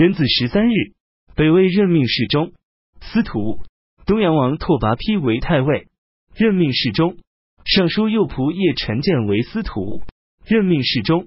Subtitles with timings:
[0.00, 0.94] 壬子十三日，
[1.36, 2.54] 北魏任命侍中、
[3.02, 3.60] 司徒。
[4.06, 5.88] 东阳王拓跋丕为太尉，
[6.34, 7.18] 任命侍中；
[7.66, 10.00] 尚书右仆射陈建为司徒，
[10.46, 11.26] 任命侍中；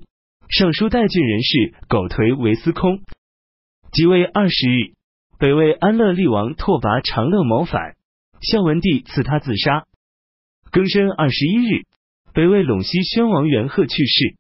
[0.49, 3.04] 尚书代郡人士苟颓为司空。
[3.91, 4.96] 即位二十日，
[5.38, 7.96] 北魏安乐厉王拓跋长乐谋反，
[8.42, 9.86] 孝文帝赐他自杀。
[10.71, 11.84] 庚申二十一日，
[12.34, 14.36] 北魏陇西宣王元贺去世。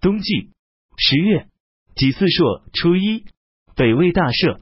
[0.00, 0.48] 冬季
[0.96, 1.48] 十月
[1.94, 3.26] 己巳朔初一，
[3.74, 4.60] 北魏大赦。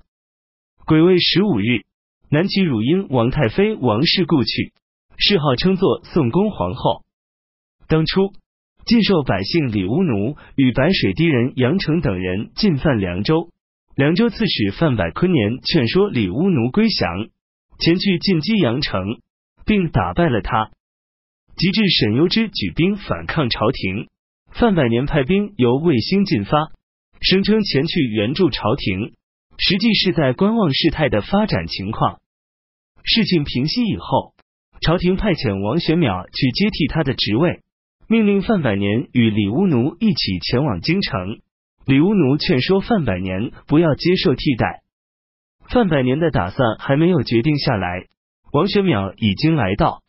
[0.87, 1.84] 癸未十五日。
[2.33, 4.73] 南齐汝阴王太妃王氏故去，
[5.19, 7.03] 谥号称作宋恭皇后。
[7.89, 8.33] 当初
[8.87, 13.51] 禁售百姓李乌奴与白水堤人杨成等人进犯凉州，
[13.97, 17.31] 凉州刺史范百坤年劝说李乌奴归降，
[17.81, 19.03] 前去进击杨城，
[19.67, 20.70] 并打败了他。
[21.56, 24.09] 及至沈攸之举兵反抗朝廷，
[24.53, 26.70] 范百年派兵由卫星进发，
[27.20, 29.15] 声称前去援助朝廷。
[29.62, 32.19] 实际是在观望事态的发展情况。
[33.05, 34.33] 事情平息以后，
[34.81, 37.61] 朝廷派遣王玄邈去接替他的职位，
[38.08, 41.41] 命令范百年与李乌奴一起前往京城。
[41.84, 44.80] 李乌奴劝说范百年不要接受替代。
[45.69, 48.06] 范百年的打算还没有决定下来，
[48.52, 50.02] 王玄邈已经来到。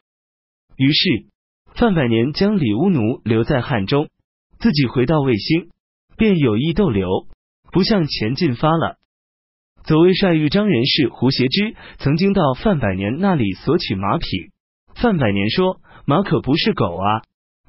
[0.77, 1.25] 于是
[1.75, 4.07] 范百年将李乌奴留在汉中，
[4.59, 5.69] 自己回到卫星，
[6.21, 7.25] 便有意逗留，
[7.71, 8.99] 不向前进发了。
[9.83, 14.51] 左卫帅豫章人士胡协之曾经到范百年那里索取马匹，
[14.93, 17.23] 范百年说：“马可不是狗啊，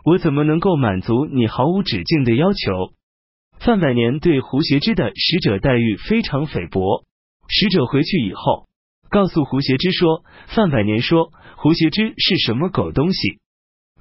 [0.05, 2.93] 我怎么能够满足你毫无止境的要求？”
[3.59, 7.07] 范百年对胡协之的使者待遇非常菲薄。
[7.49, 8.69] 使者回去以后，
[9.09, 13.39] 告诉胡协之说：“范百年说胡协之是什么狗东西，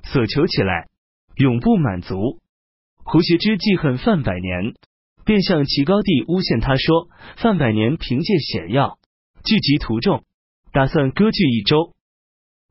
[0.03, 0.89] 所求起来
[1.37, 2.41] 永不满足。”
[3.03, 4.73] 胡协之记恨范百年。
[5.23, 7.07] 便向齐高帝诬陷他说，
[7.37, 8.97] 范百年凭借险要
[9.45, 10.23] 聚集徒众，
[10.73, 11.93] 打算割据益州。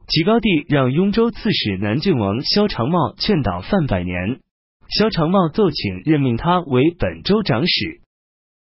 [0.08, 4.41] 齐高帝让雍州刺史南郡王萧长茂劝导范百年，
[4.89, 8.01] 萧长茂奏请任命他为本州长史。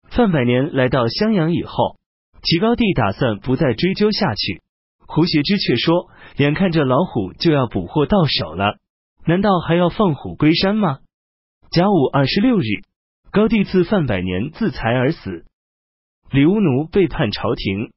[0.09, 1.99] 范百年来到襄阳以后，
[2.43, 4.63] 齐高帝打算不再追究下去。
[5.07, 8.79] 胡协之却说，眼看着老虎就要捕获到手了，
[9.27, 11.01] 难道还要放虎归山吗？
[11.71, 12.65] 甲午二十六日。
[13.33, 15.45] 高帝赐范百年自裁而死，
[16.31, 17.91] 李乌奴背叛朝廷，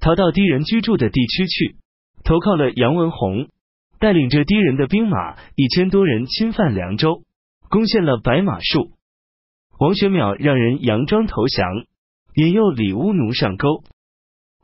[0.00, 1.76] 逃到敌人居住的地区去，
[2.24, 3.48] 投靠了杨文宏，
[3.98, 7.24] 带领着敌人的兵马一千多人侵犯凉州，
[7.68, 8.92] 攻陷了白马树。
[9.78, 11.84] 王玄邈让人佯装投降，
[12.34, 13.84] 引诱李乌奴上钩。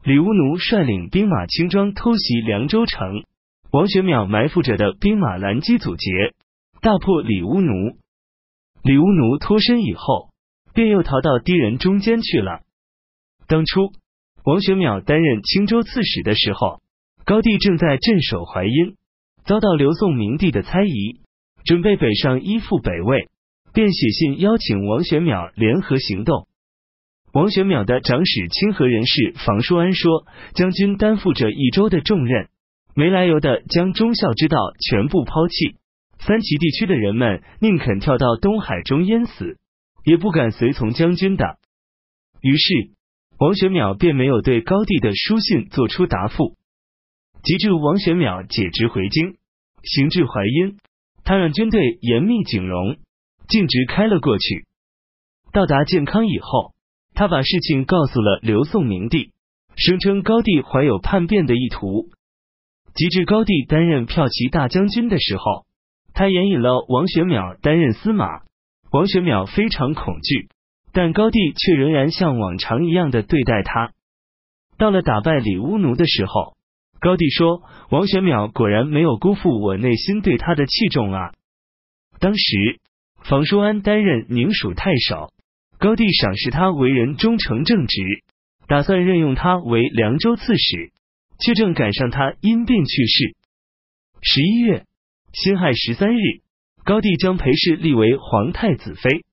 [0.02, 3.24] 李乌奴率领兵马轻装偷袭凉州城，
[3.70, 6.10] 王玄邈埋伏着的兵马拦击阻截，
[6.80, 7.98] 大破李乌奴。
[8.82, 10.30] 李乌奴脱身以后，
[10.74, 12.62] 便又逃到敌人中间去了。
[13.46, 13.92] 当初
[14.44, 16.80] 王玄邈担任青州刺史的时候，
[17.24, 18.96] 高帝正在镇守淮阴，
[19.44, 21.20] 遭到刘宋明帝的猜疑，
[21.64, 23.28] 准备北上依附北魏，
[23.72, 26.48] 便写信邀请王玄邈联合行动。
[27.32, 32.48] 王玄邈的长史清河人士房叔安说：“将军担负着益州的重任，
[32.96, 35.76] 没来由的将忠孝之道全部抛弃。”
[36.24, 39.58] 三齐地区的人们宁肯跳到东海中淹死，
[40.04, 41.58] 也不敢随从将军的。
[42.40, 42.92] 于是
[43.38, 46.56] 王玄邈便没有对高帝的书信做出答复。
[47.42, 49.34] 及至王玄邈解职回京，
[49.82, 50.78] 行至淮阴，
[51.24, 52.98] 他让军队严密警容，
[53.48, 54.64] 径直开了过去。
[55.52, 56.72] 到达建康以后，
[57.14, 59.32] 他把事情告诉了刘宋明帝，
[59.74, 62.10] 声称高帝怀有叛变的意图。
[62.94, 65.66] 及至高帝担任骠骑大将军的时候。
[66.14, 68.42] 他援引了王玄邈担任司马，
[68.90, 70.48] 王玄邈非常恐惧，
[70.92, 73.92] 但高帝却仍然像往常一样的对待他。
[74.76, 76.54] 到了打败李乌奴的时候，
[77.00, 81.32] 高帝说：“王玄邈果然没有辜负我内心对他的器重啊。”
[82.20, 82.80] 当时
[83.24, 85.32] 房叔安担任宁蜀太守，
[85.78, 88.02] 高帝赏识他为人忠诚正直，
[88.68, 90.92] 打算任用他为凉州刺史，
[91.40, 93.34] 却正赶上他因病去世。
[94.20, 94.84] 十一月。
[95.32, 96.42] 辛亥十三日，
[96.84, 99.24] 高帝将裴氏立为皇太子妃。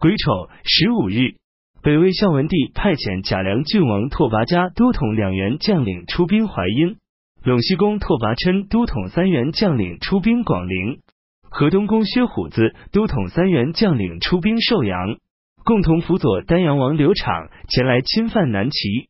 [0.00, 1.36] 癸丑十五日，
[1.80, 6.96] 北魏孝文帝派遣贾梁郡王拓跋嘉都统两员将领出兵淮阴，
[7.44, 10.98] 陇西公拓跋琛都统三员将领出兵广陵，
[11.48, 15.18] 河东公薛虎子都统三员将领出兵寿阳，
[15.64, 19.08] 共同辅佐丹阳王刘昶前来侵犯南齐。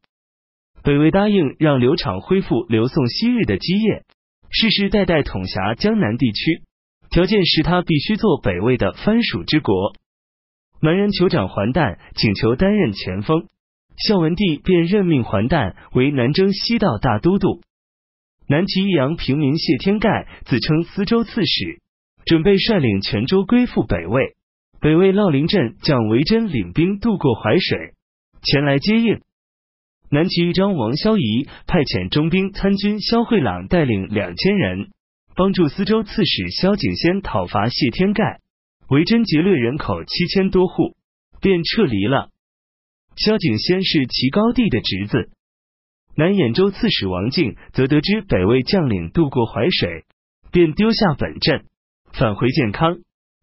[0.82, 4.04] 北魏答应让刘昶恢复刘宋昔日的基业。
[4.54, 6.62] 世世代代统辖江南地区，
[7.08, 9.94] 条件是他必须做北魏的藩属之国。
[10.78, 13.48] 蛮人酋长桓旦请求担任前锋，
[13.96, 17.62] 孝文帝便任命桓旦为南征西道大都督。
[18.46, 21.80] 南齐益阳平民谢天盖自称司州刺史，
[22.26, 24.36] 准备率领泉州归附北魏。
[24.80, 27.94] 北魏乐陵镇将维真领兵渡过淮水，
[28.42, 29.22] 前来接应。
[30.14, 34.90] 南齐豫章王萧仪派遣中兵参军萧惠朗带领两千人，
[35.34, 38.40] 帮助司州刺史萧景先讨伐谢天盖。
[38.90, 40.96] 维真劫掠人口七千多户，
[41.40, 42.28] 便撤离了。
[43.16, 45.30] 萧景先是齐高帝的侄子。
[46.14, 50.04] 南兖州刺史王敬则得知北魏将领渡过淮水，
[50.50, 51.64] 便丢下本镇，
[52.12, 52.98] 返回建康，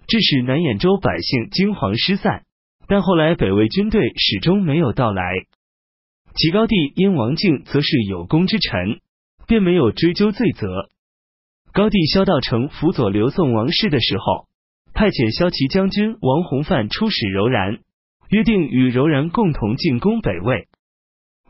[0.05, 2.43] 致使南兖州百姓惊惶失散。
[2.87, 5.23] 但后来北魏军队始终没有到来。
[6.35, 9.01] 齐高帝因王敬则是有功之臣，
[9.47, 10.89] 便没有追究罪责。
[11.73, 14.47] 高帝萧道成辅佐刘宋王室的时候，
[14.93, 17.79] 派遣骁骑将军王弘范出使柔然，
[18.29, 20.67] 约定与柔然共同进攻北魏。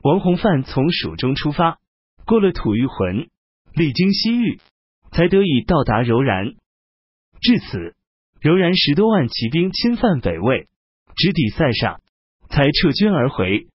[0.01, 1.79] 王弘范从蜀中出发，
[2.25, 3.27] 过了吐谷浑，
[3.73, 4.59] 历经西域，
[5.11, 6.53] 才得以到达柔然。
[7.41, 7.95] 至此，
[8.41, 10.67] 柔然十多万骑兵侵犯北魏，
[11.15, 12.01] 直抵塞上，
[12.49, 13.67] 才撤军而回。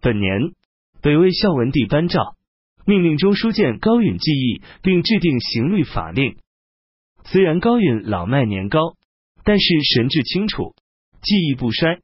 [0.00, 0.52] 本年，
[1.02, 2.36] 北魏孝文帝颁诏，
[2.86, 6.36] 命令中书监高允记忆，并制定刑律法令。
[7.24, 8.94] 虽然高允老迈年高，
[9.44, 10.74] 但是神志清楚，
[11.22, 12.00] 记忆不衰。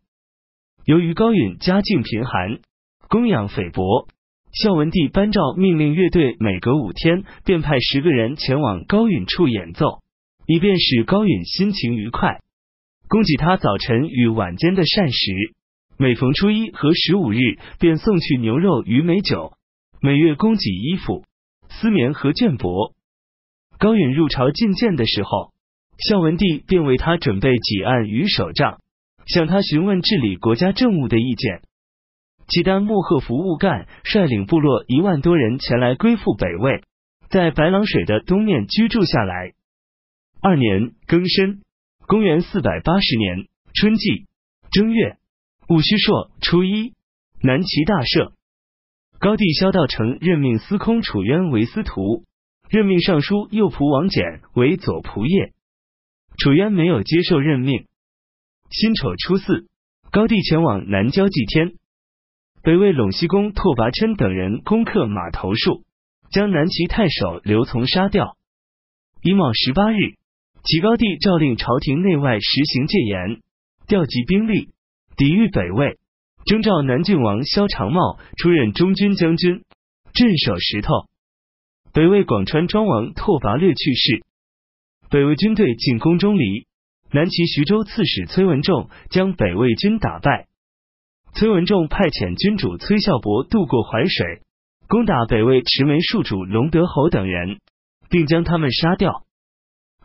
[0.84, 2.60] 由于高允家境贫寒。
[3.08, 4.08] 供养菲薄，
[4.52, 10.02] 孝文帝颁诏命令乐队每隔五天便派十个人前往高允处演奏，
[10.44, 12.40] 以便使高允心情愉快，
[13.06, 15.54] 供给他早晨与晚间的膳食。
[15.98, 17.38] 每逢初一和十五日，
[17.78, 19.54] 便送去牛肉与美酒。
[20.02, 21.24] 每月供给衣服、
[21.70, 22.92] 丝棉和绢帛。
[23.78, 25.52] 高允入朝觐见的时候，
[25.98, 28.78] 孝文帝便为他准备几案与手杖，
[29.26, 31.62] 向他询问治理国家政务的意见。
[32.48, 36.82] 契丹莫赫福务干率领部落一万多人前来归附北魏，
[37.30, 39.54] 在白狼水的东面居住下来。
[40.42, 41.62] 二年庚申，
[42.06, 44.26] 公元四百八十年春季
[44.70, 45.16] 正月
[45.68, 46.92] 戊戌朔初一，
[47.42, 48.32] 南齐大赦。
[49.18, 52.22] 高帝萧道成任命司空楚渊为司徒，
[52.68, 55.52] 任命尚书右仆王翦为左仆射。
[56.38, 57.86] 楚渊没有接受任命。
[58.70, 59.66] 辛丑初四，
[60.12, 61.74] 高帝前往南郊祭天。
[62.62, 65.82] 北魏陇西公拓跋琛等人攻克马头树，
[66.30, 68.36] 将南齐太守刘琮杀掉。
[69.20, 70.14] 乙卯十八日，
[70.62, 73.42] 齐高帝诏令朝廷内外实行戒严，
[73.88, 74.68] 调集兵力
[75.16, 75.98] 抵御北魏，
[76.44, 79.64] 征召南郡王萧长茂出任中军将军，
[80.12, 80.92] 镇守石头。
[81.94, 84.22] 北魏广川庄王拓跋略去世，
[85.08, 86.66] 北魏军队进攻钟离，
[87.10, 90.48] 南齐徐州刺史崔文仲将北魏军打败。
[91.32, 94.42] 崔文仲派遣君主崔孝伯渡过淮水，
[94.88, 97.58] 攻打北魏持眉戍主龙德侯等人，
[98.10, 99.24] 并将他们杀掉。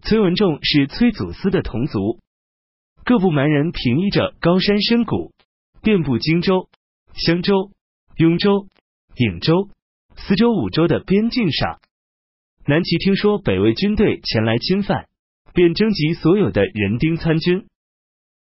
[0.04, 2.20] 崔文仲是崔祖思的同族。
[3.04, 5.32] 各部蛮人平依着高山深谷，
[5.82, 6.70] 遍布荆州、
[7.14, 7.72] 襄州、
[8.16, 8.68] 雍州、
[9.16, 9.70] 颍州、
[10.16, 11.80] 司州五州的边境上。
[12.66, 15.08] 南齐听说北魏军队前来侵犯，
[15.54, 17.66] 便征集所有的人丁参军。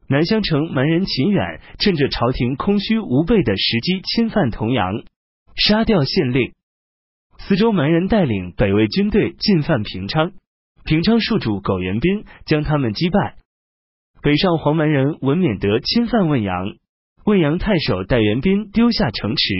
[0.09, 5.05] 南襄城蛮人秦远趁着朝廷空虚无备的时机侵犯童阳，
[5.55, 6.53] 杀掉县令。
[7.39, 10.33] 司州蛮人带领北魏军队进犯平昌，
[10.85, 13.37] 平昌戍主苟元斌将他们击败。
[14.27, 16.75] 北上黄蛮人文冕德侵犯汶阳，
[17.27, 19.55] 汶阳太守戴元斌丢下城池，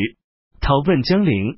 [0.61, 1.57] 逃奔江陵。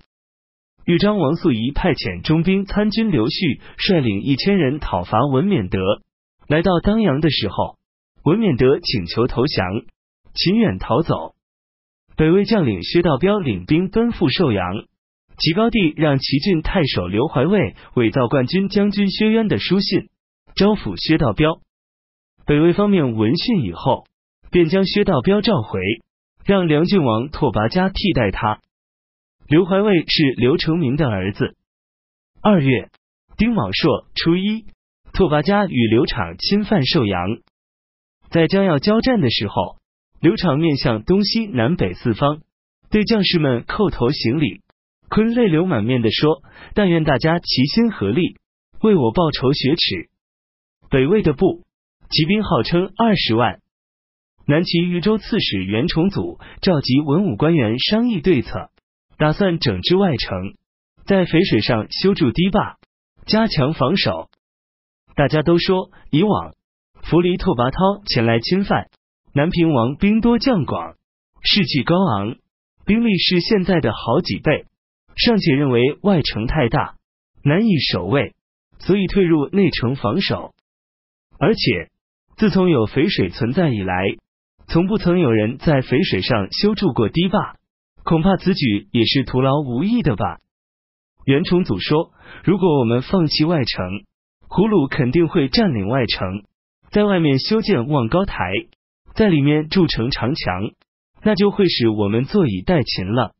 [0.84, 5.80] 豫章王素仪派遣中兵参军刘旭率领一千人讨伐文冕德，
[6.48, 7.78] 来到当阳的时候。
[8.24, 9.64] 文冕德请求投降，
[10.34, 11.32] 秦远逃走。
[12.14, 14.84] 北魏将领薛道彪领兵奔赴寿阳，
[15.38, 20.10] 齐高帝让齐郡太守刘怀卫伪造冠军将军薛渊的书信，
[20.54, 21.62] 招抚薛道彪。
[22.48, 24.06] 北魏方面闻讯以后，
[24.50, 25.82] 便将薛道彪召回，
[26.46, 28.60] 让梁郡王拓跋嘉替代他。
[29.46, 31.58] 刘怀卫是刘成明的儿子。
[32.40, 32.88] 二月
[33.36, 34.64] 丁卯朔初一，
[35.12, 37.36] 拓跋嘉与刘昶侵犯寿阳。
[38.30, 39.76] 在将要交战的时候，
[40.18, 42.40] 刘昶面向东西南北四方，
[42.88, 44.62] 对将士们叩头行礼，
[45.10, 46.40] 坤泪流满面的说
[46.72, 48.38] ：“但愿大家齐心合力，
[48.80, 50.08] 为我报仇雪耻。”
[50.88, 51.64] 北魏的部
[52.10, 53.60] 骑兵号称二十万。
[54.46, 58.70] 南齐豫州刺史袁崇祖召集文武官员商议对策，
[59.18, 60.54] 打算整治外城，
[61.04, 62.78] 在淝水上修筑堤坝，
[63.26, 64.30] 加强防守。
[65.14, 66.54] 大家都说以往。
[67.02, 68.88] 弗离拓跋焘前来侵犯，
[69.32, 70.96] 南平王兵多将广，
[71.42, 72.36] 士气高昂，
[72.84, 74.66] 兵力是现在的好几倍，
[75.16, 76.96] 尚且认为外城太大，
[77.42, 78.34] 难以守卫，
[78.78, 80.54] 所以退入内城防守。
[81.38, 81.90] 而且
[82.38, 83.94] 自从有淝水存在以来，
[84.68, 87.56] 从不曾有人在淝水上修筑过堤坝，
[88.04, 90.38] 恐怕此举也是徒劳无益的吧。
[91.24, 92.12] 袁崇祖说
[92.44, 94.04] ：“如果我们放弃外城，
[94.46, 96.44] 胡虏肯定会占领外城，
[96.92, 98.52] 在外面修建望高台，
[99.16, 100.70] 在里面筑城长墙，
[101.24, 103.32] 那就会使我们坐以待擒了。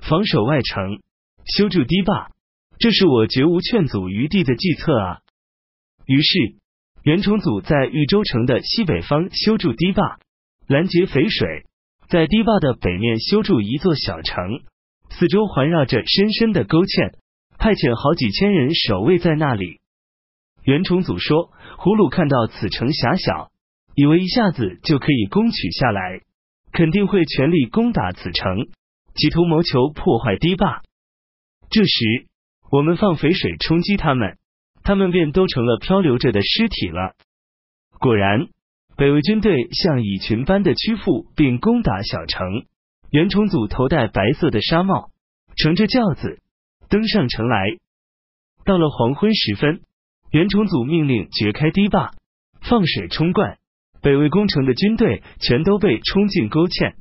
[0.00, 1.00] 防守外城，
[1.44, 2.30] 修筑堤坝，
[2.78, 5.18] 这是我绝无劝阻余地的计策啊！”
[6.06, 6.61] 于是。
[7.04, 10.20] 袁崇祖在豫州城的西北方修筑堤坝，
[10.68, 11.64] 拦截肥水，
[12.08, 14.60] 在堤坝的北面修筑一座小城，
[15.10, 17.18] 四周环绕着深深的沟堑，
[17.58, 19.80] 派遣好几千人守卫在那里。
[20.62, 23.50] 袁崇祖说：“胡虏看到此城狭小，
[23.96, 26.20] 以为一下子就可以攻取下来，
[26.70, 28.68] 肯定会全力攻打此城，
[29.16, 30.82] 企图谋求破坏堤坝。
[31.68, 32.26] 这时，
[32.70, 34.38] 我们放肥水冲击他们。”
[34.84, 37.14] 他们便都成了漂流着的尸体了。
[37.98, 38.48] 果然，
[38.96, 42.66] 北魏军队像蚁群般的屈服，并攻打小城。
[43.10, 45.10] 袁崇祖头戴白色的纱帽，
[45.56, 46.40] 乘着轿子
[46.88, 47.76] 登上城来。
[48.64, 49.82] 到了黄昏时分，
[50.30, 52.12] 袁崇祖命令掘开堤坝，
[52.60, 53.58] 放水冲灌。
[54.00, 56.94] 北魏攻城的军队全都被冲进沟堑，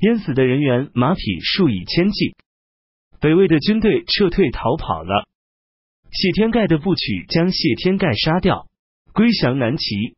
[0.00, 2.34] 淹死的人员马匹数以千计。
[3.20, 5.28] 北魏的军队撤退逃跑了。
[6.10, 8.66] 谢天盖的部曲将谢天盖杀掉，
[9.12, 10.17] 归降南齐。